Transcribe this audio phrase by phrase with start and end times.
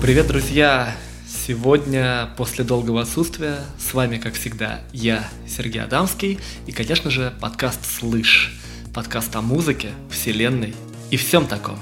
[0.00, 0.96] Привет, друзья!
[1.28, 7.84] Сегодня, после долгого отсутствия, с вами, как всегда, я, Сергей Адамский, и, конечно же, подкаст
[7.84, 8.58] «Слышь»,
[8.94, 10.74] подкаст о музыке, вселенной
[11.10, 11.78] и всем таком.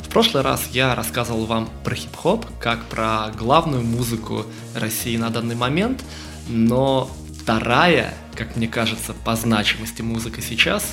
[0.00, 4.44] В прошлый раз я рассказывал вам про хип-хоп, как про главную музыку
[4.74, 6.02] России на данный момент,
[6.48, 7.08] но
[7.40, 10.84] вторая, как мне кажется, по значимости музыка сейчас,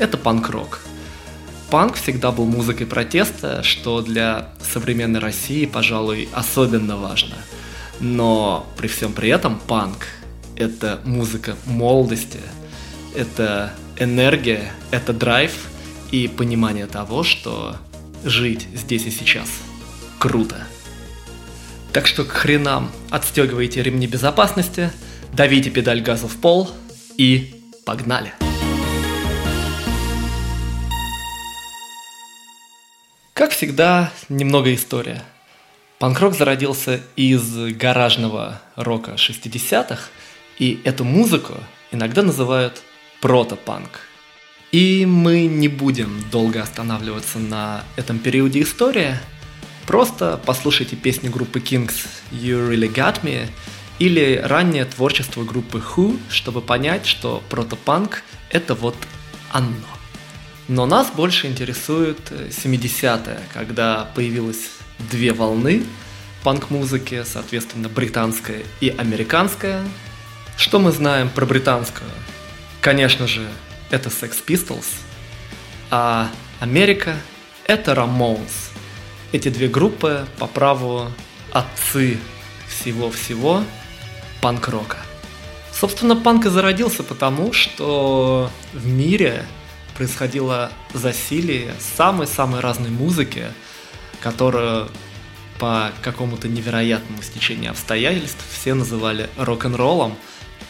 [0.00, 0.80] это панк-рок–
[1.74, 7.34] Панк всегда был музыкой протеста, что для современной России, пожалуй, особенно важно.
[7.98, 10.06] Но при всем при этом панк—
[10.56, 12.38] это музыка молодости,
[13.12, 15.66] это энергия, это драйв
[16.12, 17.74] и понимание того, что
[18.22, 19.48] жить здесь и сейчас
[20.20, 20.68] круто.
[21.92, 24.92] Так что к хренам отстегивайте ремни безопасности,
[25.32, 26.70] давите педаль газа в пол
[27.16, 28.43] и погнали!
[33.34, 35.20] Как всегда, немного история.
[35.98, 37.42] Панк-рок зародился из
[37.74, 40.04] гаражного рока 60-х,
[40.60, 41.54] и эту музыку
[41.90, 42.80] иногда называют
[43.20, 44.02] протопанк.
[44.70, 49.16] И мы не будем долго останавливаться на этом периоде истории,
[49.88, 53.48] просто послушайте песни группы Kings «You Really Got Me»
[53.98, 58.94] или раннее творчество группы Who, чтобы понять, что протопанк– это вот
[59.50, 59.93] оно.
[60.66, 64.70] Но нас больше интересует 70-е, э, когда появилось
[65.10, 65.84] две волны
[66.42, 69.82] панк-музыки, соответственно, британская и американская.
[70.56, 72.08] Что мы знаем про британскую?
[72.80, 73.46] Конечно же,
[73.90, 74.86] это Sex Pistols,
[75.90, 77.16] а Америка–
[77.66, 78.72] это Ramones.
[79.32, 81.10] Эти две группы по праву
[81.52, 82.18] отцы
[82.68, 83.64] всего-всего
[84.40, 84.98] панк-рока.
[85.72, 89.44] Собственно, панк и зародился потому, что в мире–
[89.94, 93.46] происходило засилие самой-самой разной музыки,
[94.20, 94.88] которую
[95.58, 100.16] по какому-то невероятному стечению обстоятельств все называли рок-н-роллом,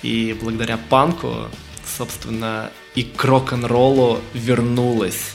[0.03, 1.49] и благодаря панку,
[1.97, 5.33] собственно, и к рок-н-роллу вернулась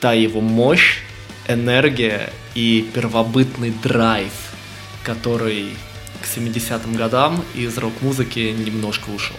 [0.00, 1.00] та его мощь,
[1.48, 4.32] энергия и первобытный драйв,
[5.02, 5.76] который
[6.22, 9.36] к 70-м годам из рок-музыки немножко ушел.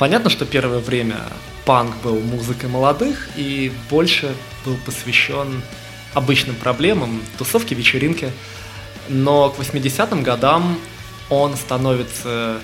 [0.00, 1.18] Понятно, что первое время
[1.66, 4.34] панк был музыкой молодых и больше
[4.64, 5.62] был посвящен
[6.14, 8.32] обычным проблемам, тусовке, вечеринке.
[9.10, 10.78] Но к 80-м годам
[11.28, 12.62] он становится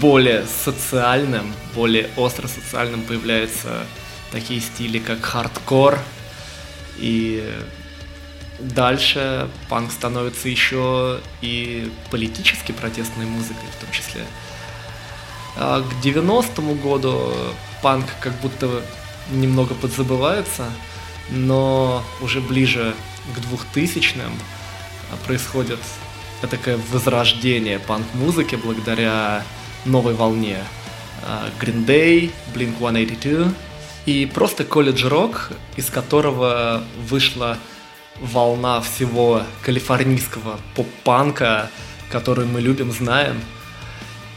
[0.00, 3.86] более социальным, более остро социальным появляются
[4.32, 6.00] такие стили, как хардкор.
[6.98, 7.48] И
[8.58, 14.24] дальше панк становится еще и политически протестной музыкой в том числе.
[15.56, 17.32] А к 90-му году
[17.82, 18.82] панк как будто
[19.30, 20.66] немного подзабывается,
[21.30, 22.94] но уже ближе
[23.34, 23.38] к
[23.76, 24.32] 2000-м
[25.26, 25.78] происходит
[26.48, 29.44] такое возрождение панк-музыки благодаря
[29.84, 30.58] новой волне.
[31.22, 33.52] А, Green Day, Blink-182
[34.06, 37.58] и просто колледж-рок, из которого вышла
[38.20, 41.70] волна всего калифорнийского поп-панка,
[42.10, 43.40] который мы любим, знаем–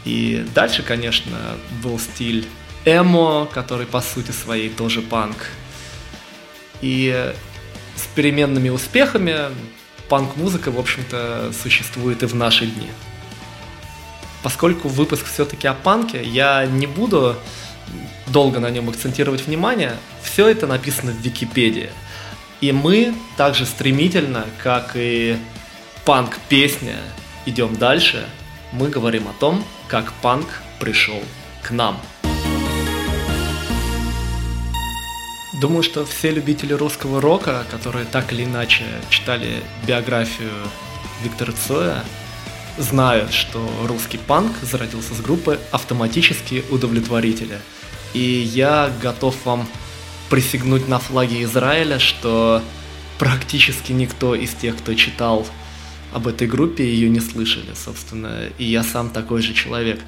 [0.04, 2.46] и дальше, конечно, был стиль
[2.84, 5.48] эмо, который по сути своей тоже панк.
[6.82, 7.32] И
[7.96, 9.36] с переменными успехами
[10.08, 12.88] панк-музыка, в общем-то, существует и в наши дни.
[14.42, 17.36] Поскольку выпуск все-таки о панке, я не буду
[18.26, 21.88] долго на нем акцентировать внимание, все это написано в Википедии.
[22.60, 25.38] И мы также стремительно, как и
[26.04, 26.96] панк-песня,
[27.46, 28.26] идем дальше–
[28.74, 31.22] мы говорим о том, как панк пришел
[31.62, 32.00] к нам.
[35.60, 40.50] Думаю, что все любители русского рока, которые так или иначе читали биографию
[41.22, 42.04] Виктора Цоя,
[42.76, 47.60] знают, что русский панк зародился с группы «Автоматические удовлетворители».
[48.12, 49.68] И я готов вам
[50.28, 52.60] присягнуть на флаге Израиля, что
[53.18, 55.46] практически никто из тех, кто читал
[56.14, 60.00] об этой группе, ее не слышали, собственно, и я сам такой же человек.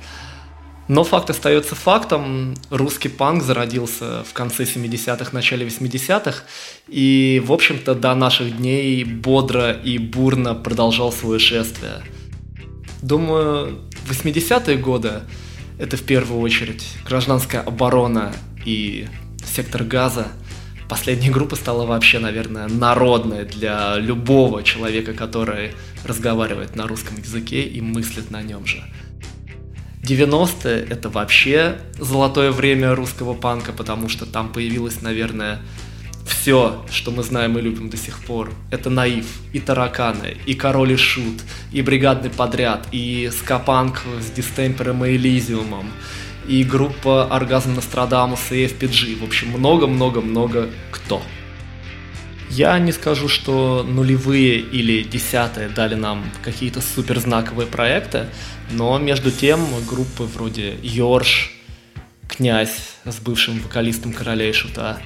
[0.88, 2.54] Но факт остается фактом.
[2.70, 6.44] Русский панк зародился в конце 70-х, начале 80-х,
[6.86, 12.02] и, в общем-то, до наших дней бодро и бурно продолжал свое шествие.
[13.02, 15.22] Думаю, 80-е годы–
[15.78, 18.32] это в первую очередь гражданская оборона
[18.64, 19.08] и
[19.44, 20.28] сектор газа–
[20.88, 25.72] Последняя группа стала вообще, наверное, народной для любого человека, который
[26.04, 28.84] разговаривает на русском языке и мыслит на нем же.
[30.02, 35.60] 90-е— это вообще золотое время русского панка, потому что там появилась, наверное,
[36.24, 38.52] все, что мы знаем и любим до сих пор.
[38.70, 41.42] Это Наив, и Тараканы, и Король и Шут,
[41.72, 45.90] и Бригадный подряд, и Скапанк с Дистемпером и Элизиумом,
[46.48, 49.20] и группа Оргазм Нострадамуса и FPG.
[49.20, 51.22] В общем, много-много-много кто.
[52.50, 58.28] Я не скажу, что нулевые или десятые дали нам какие-то суперзнаковые проекты,
[58.70, 61.52] но между тем группы вроде Йорш,
[62.28, 64.98] Князь с бывшим вокалистом Короля и Шута,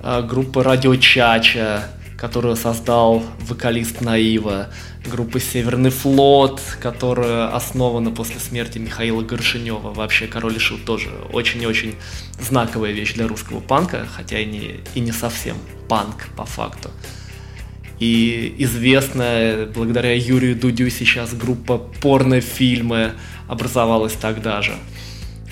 [0.00, 1.88] а, группа Радио Чача,
[2.22, 4.68] которую создал вокалист Наива,
[5.04, 9.92] группа Северный флот, которая основана после смерти Михаила Горшинева.
[9.92, 11.96] Вообще Король и Шут тоже очень-очень
[12.38, 15.56] знаковая вещь для русского панка, хотя и не, и не совсем
[15.88, 16.92] панк по факту.
[17.98, 23.14] И известная благодаря Юрию Дудю сейчас группа порнофильмы
[23.48, 24.76] образовалась тогда же.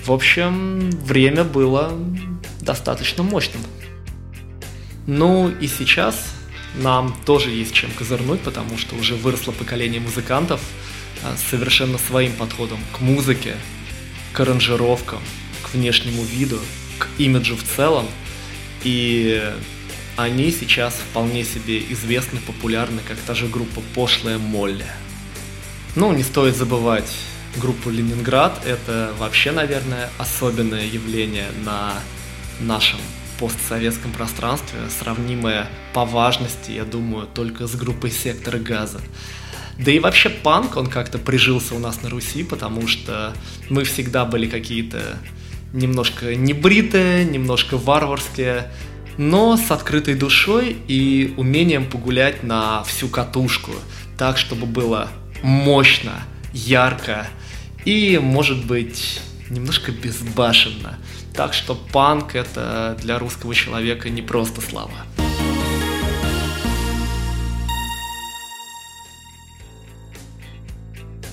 [0.05, 1.91] В общем, время было
[2.61, 3.61] достаточно мощным.
[5.05, 6.15] Ну и сейчас
[6.75, 10.61] нам тоже есть чем козырнуть, потому что уже выросло поколение музыкантов
[11.23, 13.55] а, с совершенно своим подходом к музыке,
[14.33, 15.19] к аранжировкам,
[15.63, 16.59] к внешнему виду,
[16.97, 18.07] к имиджу в целом.
[18.83, 19.43] И
[20.15, 24.85] они сейчас вполне себе известны, популярны, как та же группа «Пошлая Молли».
[25.95, 27.11] Ну, не стоит забывать
[27.57, 28.61] группу «Ленинград».
[28.65, 31.99] Это вообще, наверное, особенное явление на
[32.59, 32.99] нашем
[33.41, 39.01] постсоветском пространстве, сравнимое по важности, я думаю, только с группой «Сектор газа».
[39.79, 43.33] Да и вообще панк, он как-то прижился у нас на Руси, потому что
[43.67, 45.17] мы всегда были какие-то
[45.73, 48.71] немножко небритые, немножко варварские,
[49.17, 53.71] но с открытой душой и умением погулять на всю катушку,
[54.19, 55.07] так, чтобы было
[55.41, 56.21] мощно,
[56.53, 57.27] ярко
[57.85, 60.99] и, может быть, немножко безбашенно.
[61.33, 64.91] Так что панк это для русского человека не просто слава.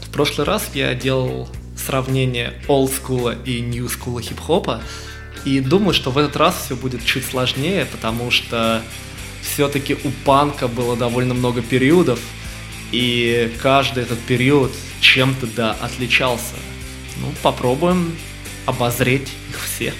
[0.03, 4.83] В прошлый раз я делал сравнение олдскула и ньюскула хип-хопа,
[5.45, 8.83] и думаю, что в этот раз все будет чуть сложнее, потому что
[9.43, 12.19] все-таки у панка было довольно много периодов,
[12.91, 16.55] и каждый этот период чем-то да отличался.
[17.21, 18.13] Ну, попробуем
[18.69, 19.95] обозреть их все.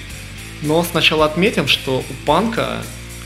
[0.61, 2.83] Но сначала отметим, что у панка,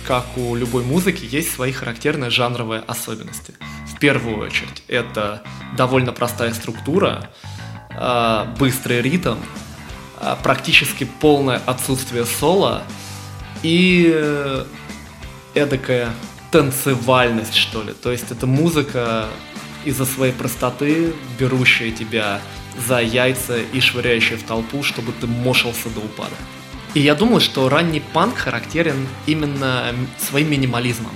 [0.08, 3.54] как у любой музыки, есть свои характерные жанровые особенности.
[3.94, 5.44] В первую очередь, это
[5.76, 7.30] довольно простая структура,
[7.92, 9.36] а, быстрый ритм,
[10.22, 12.84] а, практически полное отсутствие соло
[13.64, 14.56] и
[15.54, 16.10] эдакая
[16.52, 17.94] танцевальность, что ли.
[17.94, 19.28] То есть это музыка
[19.84, 22.40] из-за своей простоты, берущая тебя
[22.78, 26.36] за яйца и швыряющая в толпу, чтобы ты мошился до упада.
[26.94, 31.12] И я думаю, что ранний панк характерен именно своим минимализмом.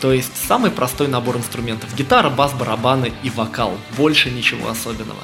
[0.00, 1.94] То есть самый простой набор инструментов.
[1.94, 3.76] Гитара, бас, барабаны и вокал.
[3.96, 5.20] Больше ничего особенного.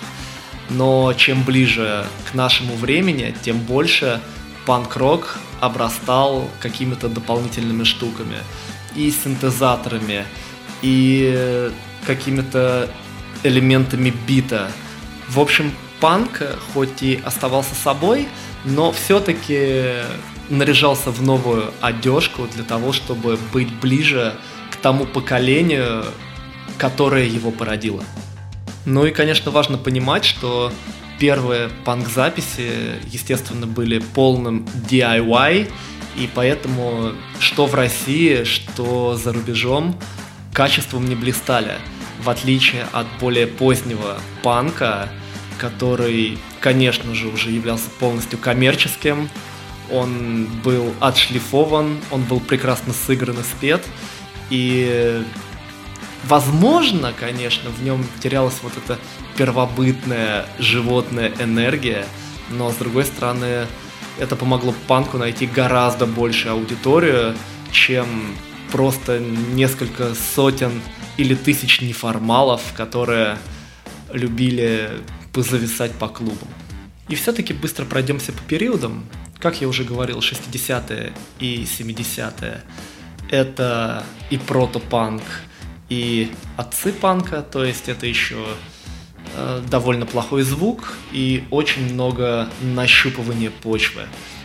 [0.71, 4.21] Но чем ближе к нашему времени, тем больше
[4.67, 8.37] панк-рок обрастал какими-то дополнительными штуками.
[8.95, 10.25] И синтезаторами,
[10.83, 11.71] и
[12.07, 12.91] какими-то
[13.43, 14.71] элементами бита.
[15.29, 16.43] В общем, панк,
[16.73, 18.29] хоть и оставался собой,
[18.65, 20.03] но все-таки
[20.49, 24.35] наряжался в новую одежку для того, чтобы быть ближе
[24.71, 26.05] к тому поколению,
[26.79, 28.03] которое его породило.
[28.85, 30.73] Ну и, конечно, важно понимать, что
[31.19, 35.71] первые панк-записи, естественно, были полным DIY,
[36.17, 39.99] и поэтому что в России, что за рубежом
[40.53, 41.75] качеством не блистали
[42.27, 45.09] в отличие от более позднего панка,
[45.59, 49.31] который, конечно же, уже являлся полностью коммерческим,
[49.93, 53.85] он был отшлифован, он был прекрасно сыгран и спет,
[54.51, 55.23] и
[56.25, 58.99] возможно, конечно, в нем терялась вот эта
[59.37, 62.07] первобытная животная энергия,
[62.51, 63.67] но с другой стороны,
[64.19, 67.37] это помогло панку найти гораздо большую аудиторию,
[67.71, 68.35] чем
[68.73, 70.83] просто несколько сотен
[71.17, 73.39] или тысяч неформалов, которые
[74.13, 74.91] любили
[75.33, 76.49] позависать по клубам.
[77.09, 79.07] И все-таки быстро пройдемся по периодам.
[79.39, 82.63] Как я уже говорил, 60-е и 70-е–
[83.31, 85.23] это и протопанк,
[85.89, 88.45] и отцы панка, то есть это еще
[89.35, 94.03] э, довольно плохой звук и очень много нащупывания почвы.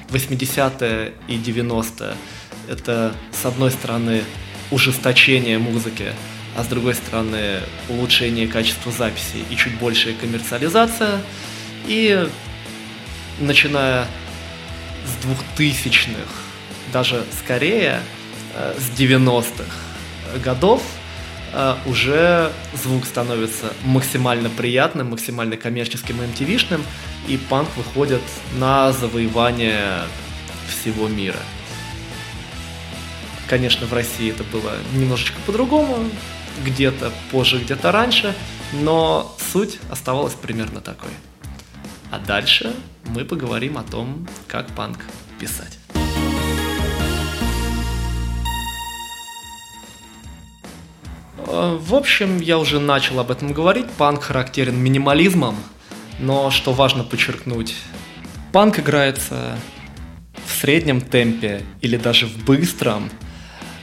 [0.10, 2.16] 80-е и 90-е–
[2.70, 4.24] это, с одной стороны,
[4.72, 6.14] ужесточение музыки,
[6.56, 11.22] а с другой стороны улучшение качества записи и чуть большая коммерциализация.
[11.88, 12.28] И
[13.40, 14.06] начиная
[15.06, 16.28] с двухтысячных,
[16.92, 18.02] даже скорее,
[18.56, 19.64] э, с 90-х
[20.44, 20.84] годов
[21.54, 26.82] э, уже звук становится максимально приятным, максимально коммерческим и MTV-шным,
[27.28, 28.22] и панк выходит
[28.58, 30.04] на завоевание
[30.68, 31.40] всего мира.
[33.48, 36.10] Конечно, в России это было немножечко по-другому,
[36.66, 38.36] где-то позже, где-то раньше,
[38.74, 41.12] но суть оставалась примерно такой.
[42.12, 42.74] А дальше
[43.06, 45.06] мы поговорим о том, как панк
[45.40, 45.80] писать.
[51.48, 53.90] Э, в общем, я уже начал об этом говорить.
[53.98, 55.56] Панк характерен минимализмом,
[56.20, 57.76] но что важно подчеркнуть,
[58.52, 59.58] панк играется
[60.46, 63.10] в среднем темпе или даже в быстром.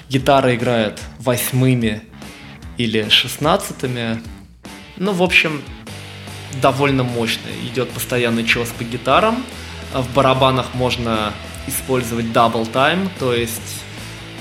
[0.09, 2.03] Гитара играет восьмыми
[2.79, 4.23] или шестнадцатыми.
[4.97, 5.63] Ну, в общем,
[6.63, 7.49] довольно мощно.
[7.71, 9.45] Идет постоянный час по гитарам.
[9.93, 11.33] В барабанах можно
[11.67, 13.83] использовать double time, то есть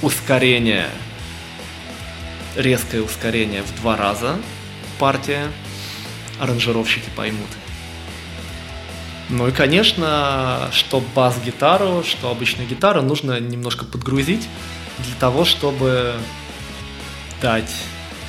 [0.01, 0.88] ускорение,
[2.56, 4.38] резкое ускорение в два раза
[5.00, 5.48] партия.
[6.39, 7.50] Аранжировщики поймут.
[9.29, 14.48] Ну и, конечно, что бас-гитару, что обычную гитару нужно немножко подгрузить
[15.00, 16.15] для того, чтобы
[17.41, 17.74] дать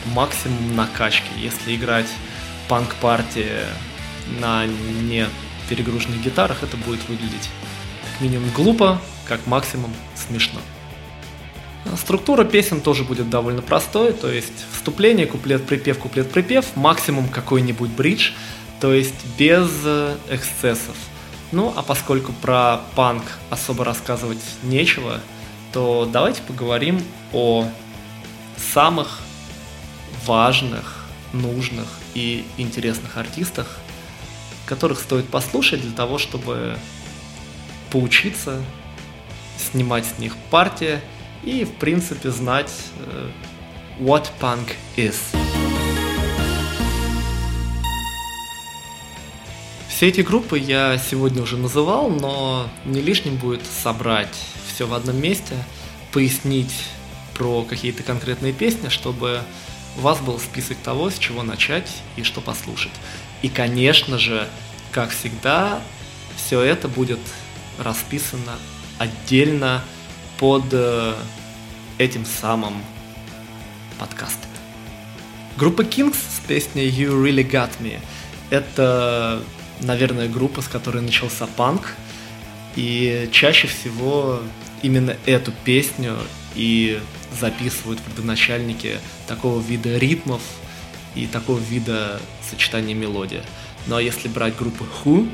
[0.06, 1.30] максимум накачки.
[1.38, 2.08] Если играть
[2.68, 3.50] панк-партии
[4.40, 5.26] на не
[5.68, 7.50] перегруженных гитарах, это будет выглядеть
[8.02, 10.60] как минимум глупо, как максимум смешно.
[11.96, 18.32] Структура песен тоже будет довольно простой, то есть вступление, куплет-припев, куплет-припев, максимум какой-нибудь бридж,
[18.80, 20.96] то есть без э, эксцессов.
[21.50, 25.20] Ну, а поскольку про панк особо рассказывать нечего,
[25.72, 27.00] то давайте поговорим
[27.32, 27.66] о
[28.56, 29.20] самых
[30.24, 33.78] важных, нужных и интересных артистах,
[34.66, 36.78] которых стоит послушать для того, чтобы
[37.90, 38.62] поучиться,
[39.56, 41.00] снимать с них партии
[41.42, 43.30] и, в принципе, знать, э,
[43.98, 45.16] what punk is.
[49.88, 54.28] Все эти группы я сегодня уже называл, но не лишним будет собрать
[54.72, 55.56] все в одном месте,
[56.12, 56.84] пояснить
[57.34, 59.40] про какие-то конкретные песни, чтобы
[59.98, 62.92] у вас был список того, с чего начать и что послушать.
[63.42, 64.48] И, конечно же,
[64.92, 65.80] как всегда,
[66.36, 67.20] все это будет
[67.78, 68.52] расписано
[68.98, 69.82] отдельно
[70.38, 71.14] под э,
[71.98, 72.82] этим самым
[73.98, 74.50] подкастом.
[75.56, 78.00] Группа Kings с песней You Really Got Me–
[78.50, 79.42] это
[79.80, 81.94] наверное, группа, с которой начался панк.
[82.76, 84.40] И чаще всего
[84.82, 86.16] именно эту песню
[86.54, 87.00] и
[87.38, 88.04] записывают в
[89.26, 90.42] такого вида ритмов
[91.14, 93.42] и такого вида сочетания мелодии.
[93.86, 95.28] Ну а если брать группу Who,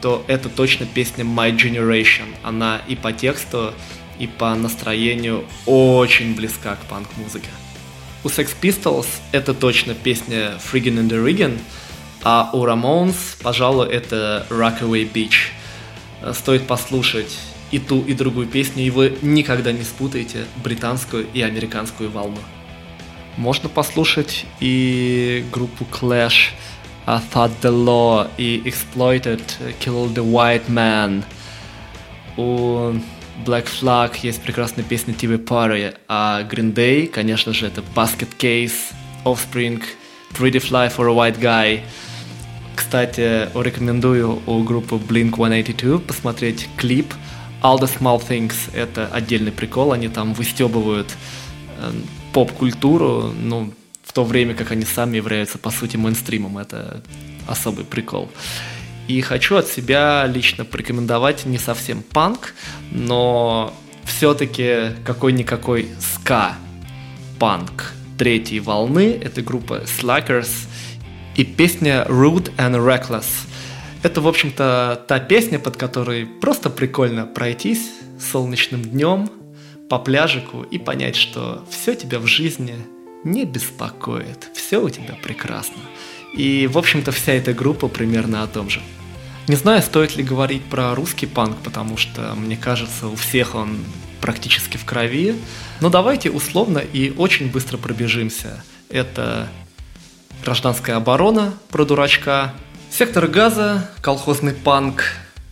[0.00, 2.34] то это точно песня My Generation.
[2.42, 3.72] Она и по тексту,
[4.18, 7.48] и по настроению очень близка к панк-музыке.
[8.22, 11.58] У Sex Pistols это точно песня Friggin' in the Riggin',
[12.22, 15.52] а у Ramones, пожалуй, это Rockaway Beach.
[16.22, 17.38] Э, стоит послушать
[17.74, 22.38] и ту, и другую песню, и вы никогда не спутаете британскую и американскую волну.
[23.36, 26.52] Можно послушать и группу Clash,
[27.06, 29.42] I Thought the Law и Exploited,
[29.80, 31.24] Kill the White Man.
[32.36, 32.94] У
[33.44, 38.94] Black Flag есть прекрасная песня TV Party, а Green Day, конечно же, это Basket Case,
[39.24, 39.82] Offspring,
[40.38, 41.80] Pretty Fly for a White Guy–
[42.74, 47.14] кстати, рекомендую у группы Blink-182 посмотреть клип
[47.64, 48.54] All the Small Things.
[48.74, 51.10] Это отдельный прикол, они там выстебывают
[51.78, 51.92] э,
[52.32, 53.72] поп-культуру, ну,
[54.04, 56.58] в то время как они сами являются, по сути, мейнстримом.
[56.58, 57.02] Это
[57.48, 58.30] особый прикол.
[59.08, 62.54] И хочу от себя лично порекомендовать не совсем панк,
[62.92, 69.18] но все-таки какой-никакой ска-панк третьей волны.
[69.22, 70.50] Это группа Slackers–
[71.36, 73.26] и песня Rude and Reckless.
[74.04, 79.30] Это, в общем-то, та песня, под которой просто прикольно пройтись солнечным днем
[79.88, 82.76] по пляжику и понять, что все тебя в жизни
[83.24, 85.80] не беспокоит, все у тебя прекрасно.
[86.36, 88.82] И, в общем-то, вся эта группа примерно о том же.
[89.48, 93.78] Не знаю, стоит ли говорить про русский панк, потому что, мне кажется, у всех он
[94.20, 95.34] практически в крови.
[95.80, 98.62] Но давайте условно и очень быстро пробежимся.
[98.90, 99.48] Это
[100.44, 102.52] Гражданская оборона про дурачка.
[102.96, 105.02] Сектор газа, колхозный панк,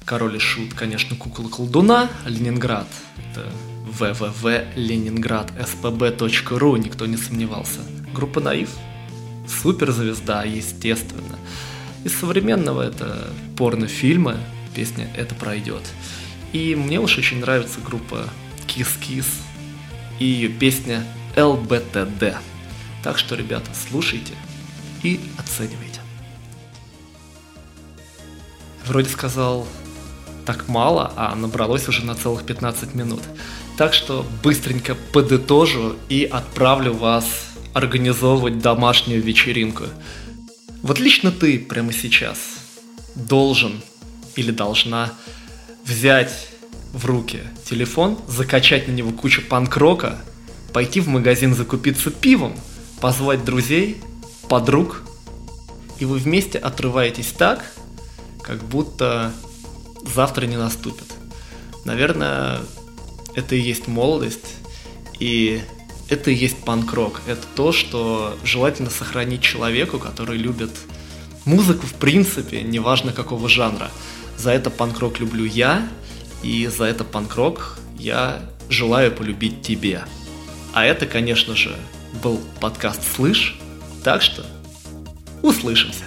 [0.04, 2.86] король и шут, конечно, кукла колдуна, Ленинград.
[3.32, 3.44] Это
[3.98, 7.80] www.leningrad.spb.ru, никто не сомневался.
[8.14, 8.70] Группа Наив,
[9.48, 11.36] суперзвезда, естественно.
[12.04, 14.36] Из современного это порнофильмы,
[14.72, 15.82] песня «Это пройдет».
[16.52, 18.28] И мне уж очень нравится группа
[18.68, 19.26] Kiss Kiss
[20.20, 21.04] и ее песня
[21.36, 22.36] ЛБТД.
[23.02, 24.34] Так что, ребята, слушайте
[25.02, 25.91] и оценивайте.
[28.92, 29.66] Вроде сказал
[30.44, 33.22] так мало, а набралось уже на целых 15 минут.
[33.78, 37.24] Так что быстренько подытожу и отправлю вас
[37.72, 39.84] организовывать домашнюю вечеринку.
[40.82, 42.36] Вот лично ты прямо сейчас
[43.14, 43.80] должен
[44.36, 45.10] или должна
[45.86, 46.48] взять
[46.92, 50.20] в руки телефон, закачать на него кучу панк-рока,
[50.74, 52.54] пойти в магазин закупиться пивом,
[53.00, 54.02] позвать друзей,
[54.50, 55.00] подруг,
[55.98, 57.64] и вы вместе отрываетесь так,
[58.42, 59.32] как будто
[60.04, 61.06] завтра не наступит.
[61.84, 62.60] Наверное,
[63.34, 64.56] это и есть молодость,
[65.18, 65.62] и
[66.08, 67.20] это и есть панк-рок.
[67.26, 70.70] Это то, что желательно сохранить человеку, который любит
[71.44, 73.90] музыку в принципе, неважно какого жанра.
[74.36, 75.88] За это панк-рок люблю я,
[76.42, 80.04] и за это панк-рок я желаю полюбить тебе.
[80.72, 81.76] А это, конечно же,
[82.22, 83.58] был подкаст «Слышь»,
[84.02, 84.44] так что
[85.42, 86.04] услышимся.